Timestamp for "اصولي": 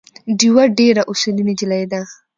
1.11-1.43